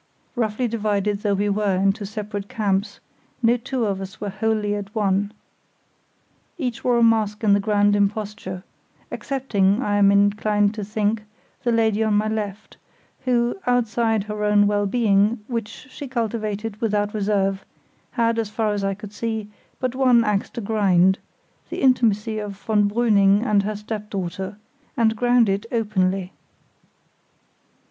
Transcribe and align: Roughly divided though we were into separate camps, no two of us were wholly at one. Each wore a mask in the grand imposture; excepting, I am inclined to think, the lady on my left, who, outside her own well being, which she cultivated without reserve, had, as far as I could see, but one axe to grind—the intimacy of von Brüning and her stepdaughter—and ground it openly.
Roughly 0.35 0.67
divided 0.67 1.19
though 1.19 1.35
we 1.35 1.47
were 1.47 1.75
into 1.75 2.07
separate 2.07 2.49
camps, 2.49 2.99
no 3.43 3.55
two 3.55 3.85
of 3.85 4.01
us 4.01 4.19
were 4.19 4.31
wholly 4.31 4.73
at 4.73 4.95
one. 4.95 5.31
Each 6.57 6.83
wore 6.83 6.97
a 6.97 7.03
mask 7.03 7.43
in 7.43 7.53
the 7.53 7.59
grand 7.59 7.95
imposture; 7.95 8.63
excepting, 9.11 9.79
I 9.83 9.97
am 9.97 10.11
inclined 10.11 10.73
to 10.73 10.83
think, 10.83 11.21
the 11.61 11.71
lady 11.71 12.03
on 12.03 12.15
my 12.15 12.27
left, 12.27 12.77
who, 13.25 13.55
outside 13.67 14.23
her 14.23 14.43
own 14.43 14.65
well 14.65 14.87
being, 14.87 15.43
which 15.47 15.67
she 15.91 16.07
cultivated 16.07 16.81
without 16.81 17.13
reserve, 17.13 17.63
had, 18.13 18.39
as 18.39 18.49
far 18.49 18.73
as 18.73 18.83
I 18.83 18.95
could 18.95 19.13
see, 19.13 19.51
but 19.79 19.93
one 19.93 20.23
axe 20.23 20.49
to 20.55 20.61
grind—the 20.61 21.79
intimacy 21.79 22.39
of 22.39 22.53
von 22.53 22.89
Brüning 22.89 23.43
and 23.45 23.61
her 23.61 23.75
stepdaughter—and 23.75 25.15
ground 25.15 25.47
it 25.47 25.67
openly. 25.71 26.33